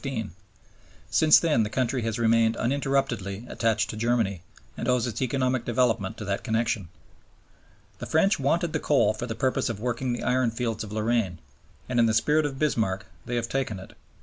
[1.11, 4.41] Since then the country has remained uninterruptedly attached to Germany,
[4.75, 6.87] and owes its economic development to that connection."
[7.99, 11.37] The French wanted the coal for the purpose of working the ironfields of Lorraine,
[11.87, 13.93] and in the spirit of Bismarck they have taken it.